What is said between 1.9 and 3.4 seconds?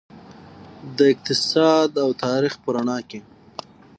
او تاریخ په رڼا کې.